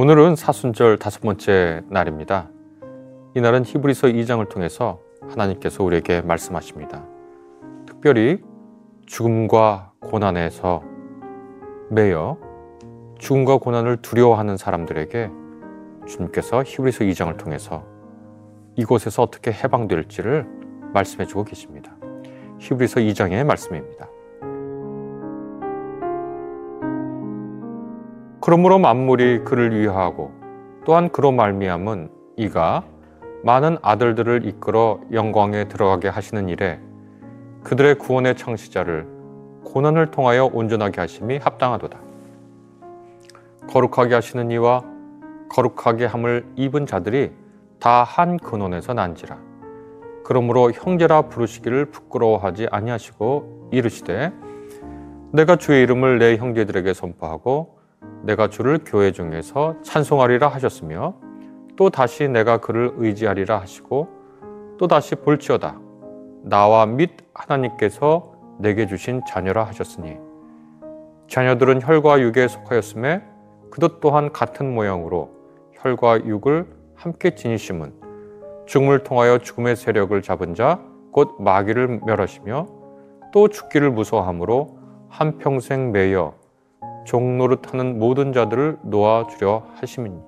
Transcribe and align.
오늘은 0.00 0.36
사순절 0.36 1.00
다섯 1.00 1.22
번째 1.22 1.82
날입니다. 1.88 2.48
이날은 3.34 3.64
히브리서 3.64 4.06
2장을 4.06 4.48
통해서 4.48 5.00
하나님께서 5.28 5.82
우리에게 5.82 6.20
말씀하십니다. 6.20 7.04
특별히 7.84 8.40
죽음과 9.06 9.94
고난에서 9.98 10.84
매여 11.90 12.38
죽음과 13.18 13.58
고난을 13.58 13.96
두려워하는 13.96 14.56
사람들에게 14.56 15.30
주님께서 16.06 16.62
히브리서 16.64 17.04
2장을 17.06 17.36
통해서 17.36 17.84
이곳에서 18.76 19.24
어떻게 19.24 19.50
해방될지를 19.50 20.46
말씀해 20.94 21.26
주고 21.26 21.42
계십니다. 21.42 21.96
히브리서 22.60 23.00
2장의 23.00 23.42
말씀입니다. 23.44 24.08
그러므로 28.48 28.78
만물이 28.78 29.40
그를 29.44 29.78
위하고 29.78 30.32
또한 30.86 31.10
그로 31.10 31.32
말미암은 31.32 32.08
이가 32.38 32.82
많은 33.44 33.76
아들들을 33.82 34.46
이끌어 34.46 35.00
영광에 35.12 35.68
들어가게 35.68 36.08
하시는 36.08 36.48
일에 36.48 36.80
그들의 37.62 37.96
구원의 37.96 38.38
창시자를 38.38 39.06
고난을 39.66 40.12
통하여 40.12 40.46
온전하게 40.46 40.98
하심이 40.98 41.36
합당하도다. 41.36 42.00
거룩하게 43.68 44.14
하시는 44.14 44.50
이와 44.50 44.82
거룩하게 45.50 46.06
함을 46.06 46.46
입은 46.56 46.86
자들이 46.86 47.32
다 47.78 48.02
한 48.02 48.38
근원에서 48.38 48.94
난지라. 48.94 49.36
그러므로 50.24 50.72
형제라 50.72 51.20
부르시기를 51.28 51.90
부끄러워하지 51.90 52.68
아니하시고 52.70 53.68
이르시되 53.72 54.32
내가 55.34 55.56
주의 55.56 55.82
이름을 55.82 56.18
내 56.18 56.38
형제들에게 56.38 56.94
선포하고 56.94 57.77
내가 58.22 58.48
주를 58.48 58.80
교회 58.84 59.12
중에서 59.12 59.76
찬송하리라 59.82 60.48
하셨으며 60.48 61.14
또 61.76 61.90
다시 61.90 62.28
내가 62.28 62.58
그를 62.58 62.92
의지하리라 62.96 63.60
하시고 63.60 64.08
또 64.78 64.86
다시 64.86 65.14
볼지어다. 65.14 65.78
나와 66.42 66.86
및 66.86 67.10
하나님께서 67.34 68.32
내게 68.58 68.86
주신 68.86 69.22
자녀라 69.26 69.64
하셨으니 69.64 70.16
자녀들은 71.28 71.82
혈과 71.82 72.20
육에 72.20 72.48
속하였음에 72.48 73.22
그도 73.70 74.00
또한 74.00 74.32
같은 74.32 74.74
모양으로 74.74 75.30
혈과 75.74 76.24
육을 76.26 76.66
함께 76.94 77.34
지니심은 77.34 77.92
죽음을 78.66 79.02
통하여 79.04 79.38
죽음의 79.38 79.76
세력을 79.76 80.20
잡은 80.22 80.54
자 80.54 80.88
곧 81.18 81.36
마귀를 81.40 82.00
멸하시며 82.04 82.66
또 83.32 83.48
죽기를 83.48 83.90
무서워하므로 83.90 84.78
한평생 85.08 85.92
매여 85.92 86.34
종노릇하는 87.08 87.98
모든 87.98 88.34
자들을 88.34 88.80
놓아주려 88.82 89.62
하심이니. 89.80 90.20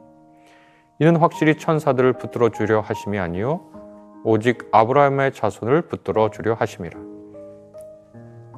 이는 1.01 1.17
확실히 1.17 1.57
천사들을 1.57 2.15
붙들어 2.15 2.49
주려 2.49 2.81
하심이 2.81 3.19
아니요 3.19 3.61
오직 4.25 4.67
아브라함의 4.73 5.33
자손을 5.33 5.83
붙들어 5.83 6.31
주려 6.31 6.55
하심이라. 6.55 6.99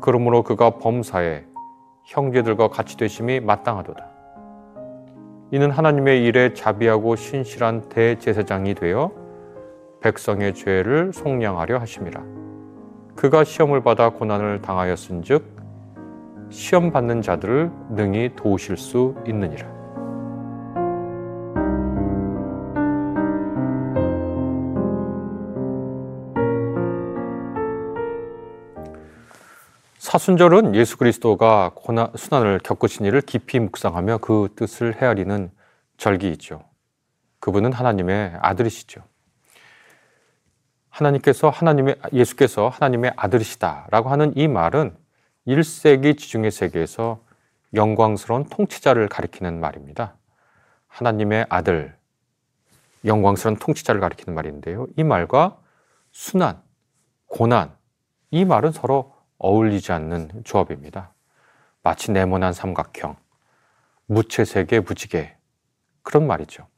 그러므로 0.00 0.42
그가 0.42 0.70
범사에 0.78 1.44
형제들과 2.04 2.68
같이 2.68 2.96
되심이 2.96 3.40
마땅하도다. 3.40 4.06
이는 5.50 5.70
하나님의 5.70 6.24
일에 6.24 6.54
자비하고 6.54 7.16
신실한 7.16 7.88
대제사장이 7.88 8.74
되어 8.74 9.10
백성의 10.00 10.54
죄를 10.54 11.12
속량하려 11.12 11.78
하심이라. 11.78 12.22
그가 13.16 13.42
시험을 13.42 13.82
받아 13.82 14.10
고난을 14.10 14.62
당하였은즉 14.62 15.61
시험 16.52 16.92
받는 16.92 17.22
자들을 17.22 17.72
능히 17.90 18.36
도우실 18.36 18.76
수 18.76 19.16
있느니라. 19.26 19.66
사순절은 29.98 30.74
예수 30.74 30.98
그리스도가 30.98 31.72
고난, 31.74 32.08
순환을 32.14 32.60
겪으신 32.62 33.06
일을 33.06 33.22
깊이 33.22 33.58
묵상하며 33.58 34.18
그 34.18 34.48
뜻을 34.54 35.00
헤아리는 35.00 35.50
절기이죠. 35.96 36.62
그분은 37.40 37.72
하나님의 37.72 38.34
아들이시죠. 38.42 39.02
하나님께서 40.90 41.48
하나님의 41.48 41.96
예수께서 42.12 42.68
하나님의 42.68 43.14
아들이시다라고 43.16 44.10
하는 44.10 44.36
이 44.36 44.48
말은 44.48 45.01
1세기 45.46 46.16
지중해 46.16 46.50
세계에서 46.50 47.24
영광스러운 47.74 48.44
통치자를 48.44 49.08
가리키는 49.08 49.58
말입니다. 49.58 50.16
하나님의 50.88 51.46
아들, 51.48 51.96
영광스러운 53.04 53.56
통치자를 53.56 54.00
가리키는 54.00 54.34
말인데요. 54.34 54.86
이 54.96 55.04
말과 55.04 55.60
순환, 56.10 56.62
고난, 57.26 57.74
이 58.30 58.44
말은 58.44 58.72
서로 58.72 59.14
어울리지 59.38 59.92
않는 59.92 60.42
조합입니다. 60.44 61.12
마치 61.82 62.12
네모난 62.12 62.52
삼각형, 62.52 63.16
무채색의 64.06 64.80
무지개 64.80 65.34
그런 66.02 66.26
말이죠. 66.26 66.68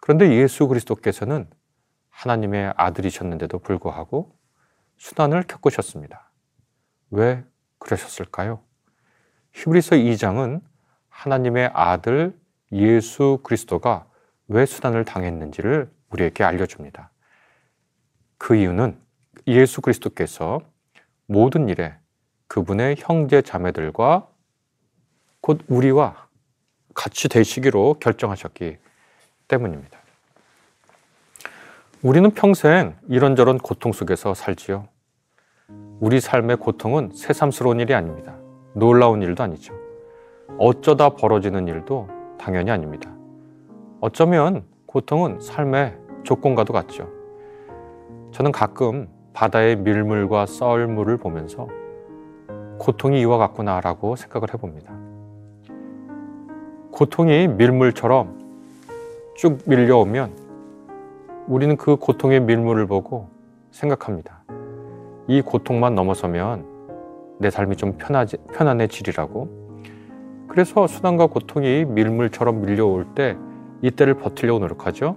그런데 0.00 0.30
예수 0.34 0.66
그리스도께서는 0.68 1.48
하나님의 2.10 2.74
아들이셨는데도 2.76 3.60
불구하고 3.60 4.36
수난을 4.98 5.44
겪으셨습니다. 5.44 6.30
왜 7.10 7.44
그러셨을까요? 7.78 8.60
히브리서 9.52 9.96
2장은 9.96 10.60
하나님의 11.08 11.70
아들 11.72 12.38
예수 12.72 13.40
그리스도가 13.42 14.06
왜 14.48 14.66
수난을 14.66 15.04
당했는지를 15.04 15.90
우리에게 16.10 16.44
알려줍니다. 16.44 17.10
그 18.38 18.54
이유는 18.54 18.98
예수 19.46 19.80
그리스도께서 19.80 20.60
모든 21.26 21.68
일에 21.68 21.94
그분의 22.46 22.96
형제 22.98 23.42
자매들과 23.42 24.28
곧 25.40 25.60
우리와 25.68 26.28
같이 26.94 27.28
되시기로 27.28 27.94
결정하셨기 28.00 28.78
때문입니다. 29.46 29.98
우리는 32.02 32.30
평생 32.30 32.96
이런저런 33.08 33.58
고통 33.58 33.92
속에서 33.92 34.34
살지요. 34.34 34.88
우리 36.00 36.20
삶의 36.20 36.58
고통은 36.58 37.10
새삼스러운 37.12 37.80
일이 37.80 37.92
아닙니다. 37.92 38.36
놀라운 38.72 39.20
일도 39.20 39.42
아니죠. 39.42 39.74
어쩌다 40.56 41.08
벌어지는 41.08 41.66
일도 41.66 42.08
당연히 42.38 42.70
아닙니다. 42.70 43.10
어쩌면 44.00 44.62
고통은 44.86 45.40
삶의 45.40 45.98
조건과도 46.22 46.72
같죠. 46.72 47.08
저는 48.30 48.52
가끔 48.52 49.08
바다의 49.32 49.76
밀물과 49.76 50.46
썰물을 50.46 51.16
보면서 51.16 51.66
고통이 52.78 53.20
이와 53.20 53.38
같구나라고 53.38 54.14
생각을 54.14 54.54
해봅니다. 54.54 54.94
고통이 56.92 57.48
밀물처럼 57.48 58.38
쭉 59.34 59.58
밀려오면 59.66 60.30
우리는 61.48 61.76
그 61.76 61.96
고통의 61.96 62.40
밀물을 62.40 62.86
보고 62.86 63.28
생각합니다. 63.72 64.44
이 65.28 65.42
고통만 65.42 65.94
넘어서면 65.94 66.64
내 67.38 67.50
삶이 67.50 67.76
좀 67.76 67.92
편하지, 67.98 68.38
편안해지리라고. 68.52 69.68
그래서 70.48 70.86
수단과 70.86 71.26
고통이 71.26 71.84
밀물처럼 71.84 72.62
밀려올 72.62 73.04
때 73.14 73.36
이때를 73.82 74.14
버틸려고 74.14 74.58
노력하죠. 74.58 75.16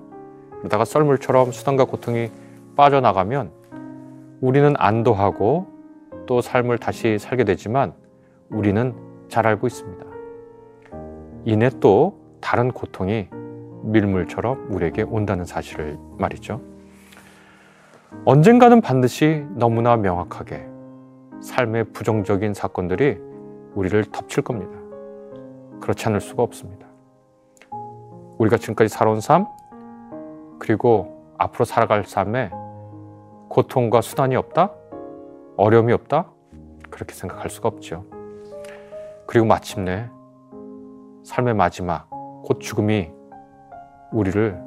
그러다가 0.60 0.84
썰물처럼 0.84 1.54
수단과 1.54 1.86
고통이 1.86 2.30
빠져나가면 2.76 3.52
우리는 4.42 4.74
안도하고 4.78 5.68
또 6.28 6.42
삶을 6.42 6.78
다시 6.78 7.18
살게 7.18 7.46
되지만 7.46 7.94
우리는 8.50 8.94
잘 9.30 9.48
알고 9.48 9.66
있습니다. 9.66 10.06
이내 11.46 11.70
또 11.80 12.20
다른 12.42 12.72
고통이 12.72 13.30
밀물처럼 13.84 14.68
우리에게 14.72 15.04
온다는 15.04 15.46
사실을 15.46 15.98
말이죠. 16.18 16.62
언젠가는 18.24 18.82
반드시 18.82 19.44
너무나 19.56 19.98
명확하게 19.98 20.68
삶의 21.42 21.86
부정적인 21.86 22.54
사건들이 22.54 23.18
우리를 23.74 24.06
덮칠 24.12 24.44
겁니다. 24.44 24.72
그렇지 25.80 26.08
않을 26.08 26.22
수가 26.22 26.44
없습니다. 26.44 26.86
우리가 28.38 28.58
지금까지 28.58 28.90
살아온 28.90 29.22
삶, 29.22 29.48
그리고 30.60 31.34
앞으로 31.40 31.66
살아갈 31.66 32.04
삶에 32.04 32.52
고통과 33.50 34.02
수단이 34.02 34.36
없다? 34.36 34.72
어려움이 35.58 35.92
없다? 35.92 36.28
그렇게 36.92 37.16
생각할 37.16 37.50
수가 37.50 37.70
없죠. 37.70 38.06
그리고 39.26 39.48
마침내 39.48 40.08
삶의 41.24 41.56
마지막, 41.56 42.08
곧 42.46 42.60
죽음이 42.60 43.10
우리를 44.12 44.62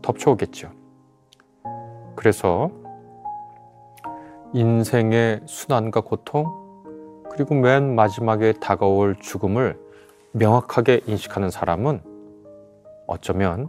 덮쳐오겠죠. 0.00 0.70
그래서 2.14 2.70
인생의 4.54 5.40
순환과 5.46 6.02
고통, 6.02 6.46
그리고 7.28 7.56
맨 7.56 7.96
마지막에 7.96 8.52
다가올 8.52 9.16
죽음을 9.20 9.76
명확하게 10.30 11.00
인식하는 11.06 11.50
사람은 11.50 12.00
어쩌면 13.08 13.68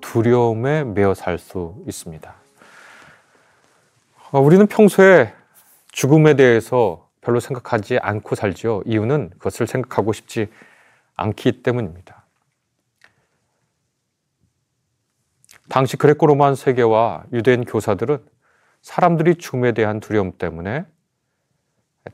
두려움에 0.00 0.84
매여 0.84 1.14
살수 1.14 1.74
있습니다. 1.88 2.34
어, 4.30 4.40
우리는 4.40 4.64
평소에 4.68 5.34
죽음에 5.90 6.34
대해서 6.34 7.08
별로 7.20 7.40
생각하지 7.40 7.98
않고 7.98 8.36
살지요. 8.36 8.82
이유는 8.86 9.30
그것을 9.30 9.66
생각하고 9.66 10.12
싶지 10.12 10.48
않기 11.16 11.64
때문입니다. 11.64 12.24
당시 15.68 15.96
그레코 15.96 16.26
로만 16.26 16.54
세계와 16.54 17.24
유대인 17.32 17.64
교사들은 17.64 18.35
사람들이 18.86 19.34
죽음에 19.34 19.72
대한 19.72 19.98
두려움 19.98 20.30
때문에 20.30 20.86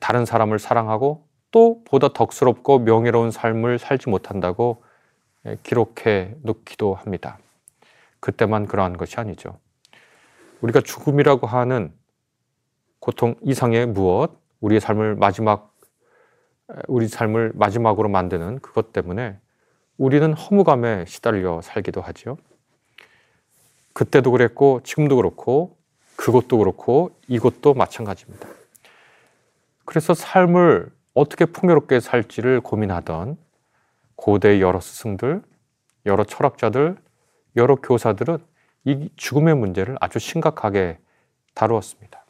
다른 0.00 0.24
사람을 0.24 0.58
사랑하고 0.58 1.28
또 1.50 1.84
보다 1.84 2.14
덕스럽고 2.14 2.78
명예로운 2.78 3.30
삶을 3.30 3.78
살지 3.78 4.08
못한다고 4.08 4.82
기록해 5.64 6.36
놓기도 6.40 6.94
합니다. 6.94 7.38
그때만 8.20 8.66
그러한 8.66 8.96
것이 8.96 9.20
아니죠. 9.20 9.58
우리가 10.62 10.80
죽음이라고 10.80 11.46
하는 11.46 11.92
고통 13.00 13.34
이상의 13.42 13.84
무엇, 13.84 14.32
우리의 14.60 14.80
삶을 14.80 15.16
마지막, 15.16 15.76
우리 16.88 17.06
삶을 17.06 17.52
마지막으로 17.54 18.08
만드는 18.08 18.60
그것 18.60 18.94
때문에 18.94 19.36
우리는 19.98 20.32
허무감에 20.32 21.04
시달려 21.04 21.60
살기도 21.60 22.00
하지요. 22.00 22.38
그때도 23.92 24.30
그랬고, 24.30 24.80
지금도 24.84 25.16
그렇고, 25.16 25.81
그것도 26.22 26.58
그렇고, 26.58 27.10
이것도 27.26 27.74
마찬가지입니다. 27.74 28.48
그래서 29.84 30.14
삶을 30.14 30.88
어떻게 31.14 31.46
풍요롭게 31.46 31.98
살지를 31.98 32.60
고민하던 32.60 33.36
고대 34.14 34.60
여러 34.60 34.78
스승들, 34.78 35.42
여러 36.06 36.22
철학자들, 36.22 36.96
여러 37.56 37.74
교사들은 37.74 38.38
이 38.84 39.10
죽음의 39.16 39.56
문제를 39.56 39.96
아주 40.00 40.20
심각하게 40.20 40.98
다루었습니다. 41.54 42.24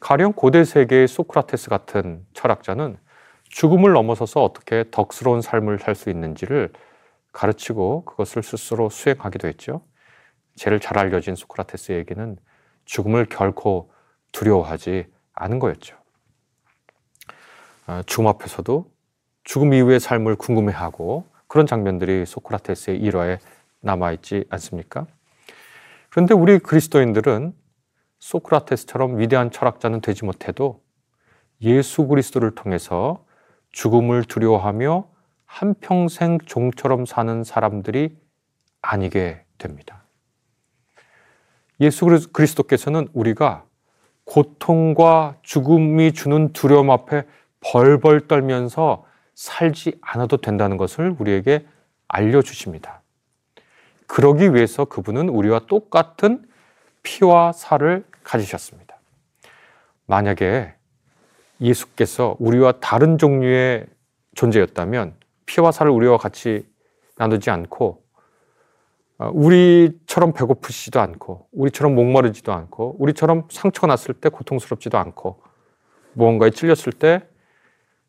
가령 0.00 0.32
고대 0.32 0.64
세계의 0.64 1.06
소크라테스 1.06 1.68
같은 1.68 2.24
철학자는 2.32 2.96
죽음을 3.44 3.92
넘어서서 3.92 4.42
어떻게 4.42 4.86
덕스러운 4.90 5.42
삶을 5.42 5.80
살 5.80 5.94
수 5.94 6.08
있는지를 6.08 6.72
가르치고 7.32 8.06
그것을 8.06 8.42
스스로 8.42 8.88
수행하기도 8.88 9.48
했죠. 9.48 9.82
제일 10.56 10.80
잘 10.80 10.96
알려진 10.98 11.34
소크라테스에게는 11.34 12.38
죽음을 12.88 13.26
결코 13.26 13.90
두려워하지 14.32 15.06
않은 15.34 15.58
거였죠. 15.58 15.94
아, 17.86 18.02
죽음 18.06 18.26
앞에서도 18.26 18.90
죽음 19.44 19.74
이후의 19.74 20.00
삶을 20.00 20.36
궁금해하고 20.36 21.26
그런 21.46 21.66
장면들이 21.66 22.24
소크라테스의 22.26 22.98
일화에 22.98 23.38
남아있지 23.80 24.46
않습니까? 24.48 25.06
그런데 26.08 26.34
우리 26.34 26.58
그리스도인들은 26.58 27.54
소크라테스처럼 28.20 29.18
위대한 29.18 29.50
철학자는 29.50 30.00
되지 30.00 30.24
못해도 30.24 30.82
예수 31.60 32.06
그리스도를 32.06 32.54
통해서 32.54 33.24
죽음을 33.70 34.24
두려워하며 34.24 35.08
한평생 35.44 36.38
종처럼 36.46 37.04
사는 37.04 37.44
사람들이 37.44 38.18
아니게 38.80 39.44
됩니다. 39.58 40.07
예수 41.80 42.06
그리스도께서는 42.32 43.08
우리가 43.12 43.64
고통과 44.24 45.36
죽음이 45.42 46.12
주는 46.12 46.52
두려움 46.52 46.90
앞에 46.90 47.24
벌벌 47.60 48.28
떨면서 48.28 49.04
살지 49.34 49.98
않아도 50.00 50.38
된다는 50.38 50.76
것을 50.76 51.14
우리에게 51.18 51.66
알려주십니다. 52.08 53.02
그러기 54.06 54.54
위해서 54.54 54.84
그분은 54.84 55.28
우리와 55.28 55.60
똑같은 55.68 56.44
피와 57.02 57.52
살을 57.52 58.04
가지셨습니다. 58.24 58.98
만약에 60.06 60.74
예수께서 61.60 62.36
우리와 62.38 62.72
다른 62.80 63.18
종류의 63.18 63.86
존재였다면 64.34 65.14
피와 65.46 65.72
살을 65.72 65.92
우리와 65.92 66.18
같이 66.18 66.66
나누지 67.16 67.50
않고 67.50 67.86
어, 67.88 68.07
우리처럼 69.18 70.32
배고프지도 70.32 71.00
않고 71.00 71.48
우리처럼 71.52 71.94
목마르지도 71.94 72.52
않고 72.52 72.96
우리처럼 72.98 73.48
상처가 73.50 73.88
났을 73.88 74.14
때 74.14 74.28
고통스럽지도 74.28 74.96
않고 74.96 75.42
무언가에 76.12 76.50
찔렸을 76.50 76.92
때 76.92 77.22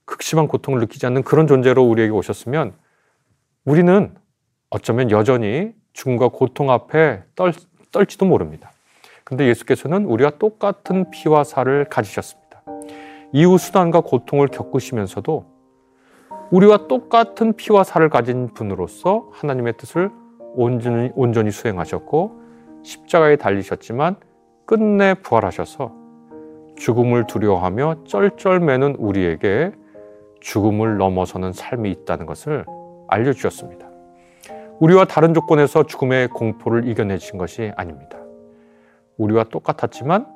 극심한 0.06 0.48
고통을 0.48 0.80
느끼지 0.82 1.06
않는 1.08 1.24
그런 1.24 1.48
존재로 1.48 1.84
우리에게 1.84 2.12
오셨으면 2.12 2.74
우리는 3.66 4.16
어쩌면 4.70 5.12
여전히 5.12 5.74
죽음과 5.94 6.30
고통 6.30 6.70
앞에 6.72 7.24
떨, 7.36 7.54
떨지도 7.92 8.26
모릅니다. 8.26 8.72
근데 9.24 9.48
예수께서는 9.48 10.06
우리와 10.06 10.32
똑같은 10.40 11.10
피와 11.12 11.44
살을 11.44 11.86
가지셨습니다. 11.86 12.64
이후 13.32 13.58
수단과 13.58 14.02
고통을 14.02 14.48
겪으시면서도 14.48 15.46
우리와 16.52 16.88
똑같은 16.88 17.54
피와 17.54 17.84
살을 17.84 18.10
가진 18.10 18.54
분으로서 18.54 19.30
하나님의 19.34 19.78
뜻을 19.78 20.10
온전히, 20.60 21.10
온전히 21.16 21.52
수행하셨고 21.52 22.42
십자가에 22.84 23.38
달리셨지만 23.38 24.18
끝내 24.66 25.14
부활하셔서 25.14 25.96
죽음을 26.76 27.28
두려워하며 27.28 28.04
쩔쩔매는 28.04 28.96
우리에게 28.96 29.72
죽음을 30.42 30.98
넘어서는 30.98 31.54
삶이 31.54 31.90
있다는 31.92 32.26
것을 32.26 32.66
알려주셨습니다. 33.08 33.88
우리와 34.80 35.06
다른 35.06 35.34
조건에서 35.34 35.84
죽음의 35.84 36.28
공포를 36.30 36.88
이겨내신 36.88 37.38
것이 37.38 37.72
아닙니다. 37.76 38.18
우리와 39.18 39.46
똑같았지만 39.46 40.28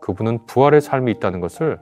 그분은 0.00 0.46
부활의 0.46 0.82
삶이 0.82 1.10
있다는 1.12 1.40
것을 1.40 1.78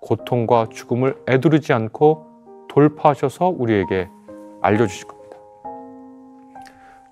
고통과 0.00 0.66
죽음을 0.70 1.16
애두르지 1.28 1.74
않고 1.74 2.26
돌파하셔서 2.68 3.48
우리에게 3.48 4.08
알려주실 4.62 5.06
겁니다. 5.06 5.19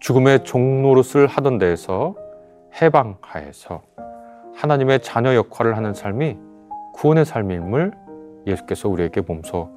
죽음의 0.01 0.45
종노릇을 0.45 1.27
하던 1.27 1.59
데에서 1.59 2.15
해방하에서 2.81 3.83
하나님의 4.55 5.01
자녀 5.01 5.35
역할을 5.35 5.77
하는 5.77 5.95
삶이 5.95 6.37
구원의 6.95 7.25
삶임을 7.25 7.93
예수께서 8.47 8.89
우리에게 8.89 9.21
몸소 9.21 9.71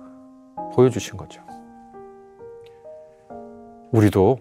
보여주신 0.73 1.17
거죠. 1.17 1.41
우리도 3.91 4.37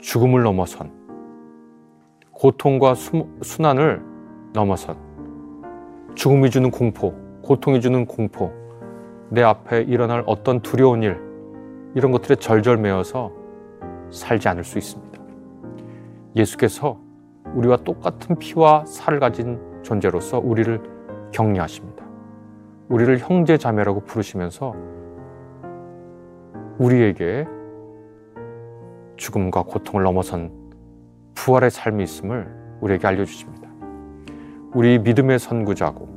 죽음을 0.00 0.42
넘어선 0.42 0.92
고통과 2.30 2.94
수, 2.94 3.26
순환을 3.42 4.02
넘어선 4.52 4.96
죽음이 6.14 6.50
주는 6.50 6.70
공포, 6.70 7.14
고통이 7.42 7.80
주는 7.80 8.06
공포, 8.06 8.52
내 9.30 9.42
앞에 9.42 9.82
일어날 9.82 10.22
어떤 10.26 10.60
두려운 10.60 11.02
일, 11.02 11.20
이런 11.94 12.12
것들에 12.12 12.36
절절매어서 12.36 13.45
살지 14.10 14.48
않을 14.48 14.64
수 14.64 14.78
있습니다. 14.78 15.20
예수께서 16.36 17.00
우리와 17.54 17.78
똑같은 17.78 18.36
피와 18.38 18.84
살을 18.86 19.20
가진 19.20 19.58
존재로서 19.82 20.38
우리를 20.38 20.80
격려하십니다. 21.32 22.04
우리를 22.88 23.18
형제 23.18 23.56
자매라고 23.56 24.00
부르시면서 24.00 24.74
우리에게 26.78 27.46
죽음과 29.16 29.62
고통을 29.62 30.04
넘어선 30.04 30.52
부활의 31.34 31.70
삶이 31.70 32.04
있음을 32.04 32.48
우리에게 32.80 33.06
알려주십니다. 33.06 33.66
우리 34.74 34.98
믿음의 34.98 35.38
선구자고, 35.38 36.08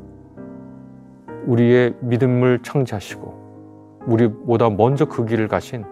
우리의 1.45 1.95
믿음을 2.01 2.59
청지하시고, 2.61 4.01
우리보다 4.05 4.69
먼저 4.69 5.05
그 5.05 5.25
길을 5.25 5.47
가신 5.47 5.85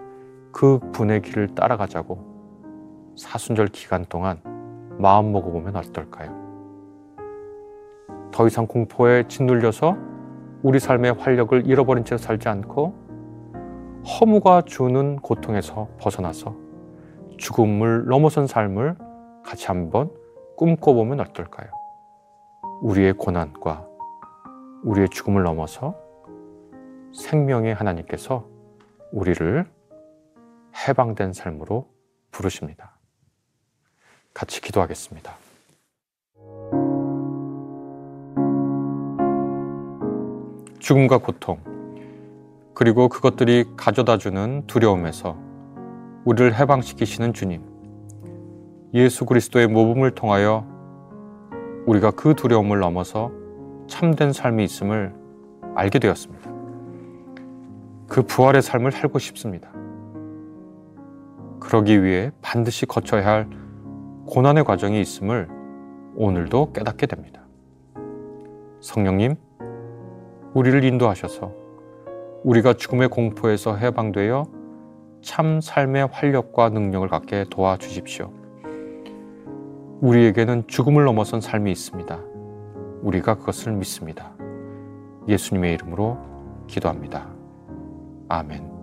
그 0.51 0.79
분의 0.91 1.21
길을 1.21 1.55
따라가자고 1.55 3.13
사순절 3.15 3.67
기간 3.67 4.05
동안 4.05 4.41
마음 4.97 5.31
먹어보면 5.31 5.75
어떨까요? 5.75 6.35
더 8.31 8.47
이상 8.47 8.67
공포에 8.67 9.27
짓눌려서 9.27 9.95
우리 10.63 10.79
삶의 10.79 11.13
활력을 11.13 11.67
잃어버린 11.67 12.03
채 12.03 12.17
살지 12.17 12.49
않고 12.49 12.93
허무가 14.05 14.61
주는 14.61 15.17
고통에서 15.17 15.87
벗어나서 15.99 16.55
죽음을 17.37 18.05
넘어선 18.05 18.47
삶을 18.47 18.95
같이 19.43 19.67
한번 19.67 20.11
꿈꿔보면 20.55 21.19
어떨까요? 21.19 21.69
우리의 22.81 23.13
고난과 23.13 23.85
우리의 24.83 25.09
죽음을 25.09 25.43
넘어서 25.43 25.95
생명의 27.13 27.73
하나님께서 27.73 28.45
우리를 29.11 29.65
해방된 30.85 31.33
삶으로 31.33 31.89
부르십니다. 32.31 32.97
같이 34.33 34.61
기도하겠습니다. 34.61 35.35
죽음과 40.79 41.17
고통, 41.17 41.59
그리고 42.75 43.09
그것들이 43.09 43.65
가져다 43.75 44.17
주는 44.17 44.65
두려움에서 44.67 45.35
우리를 46.23 46.53
해방시키시는 46.55 47.33
주님, 47.33 47.63
예수 48.93 49.25
그리스도의 49.25 49.67
모범을 49.67 50.11
통하여 50.11 50.65
우리가 51.87 52.11
그 52.11 52.35
두려움을 52.35 52.79
넘어서 52.79 53.31
참된 53.87 54.31
삶이 54.31 54.63
있음을 54.63 55.15
알게 55.75 55.99
되었습니다. 55.99 56.51
그 58.07 58.23
부활의 58.23 58.61
삶을 58.61 58.91
살고 58.91 59.19
싶습니다. 59.19 59.71
그러기 61.67 62.01
위해 62.01 62.31
반드시 62.41 62.85
거쳐야 62.85 63.25
할 63.25 63.49
고난의 64.25 64.63
과정이 64.63 65.01
있음을 65.01 65.49
오늘도 66.15 66.71
깨닫게 66.71 67.07
됩니다. 67.07 67.41
성령님, 68.79 69.35
우리를 70.53 70.81
인도하셔서 70.85 71.51
우리가 72.45 72.75
죽음의 72.75 73.09
공포에서 73.09 73.75
해방되어 73.75 74.45
참 75.21 75.59
삶의 75.59 76.07
활력과 76.07 76.69
능력을 76.69 77.09
갖게 77.09 77.43
도와주십시오. 77.49 78.31
우리에게는 79.99 80.67
죽음을 80.67 81.03
넘어선 81.03 81.41
삶이 81.41 81.69
있습니다. 81.69 82.17
우리가 83.01 83.35
그것을 83.35 83.73
믿습니다. 83.73 84.31
예수님의 85.27 85.73
이름으로 85.73 86.17
기도합니다. 86.67 87.27
아멘. 88.29 88.76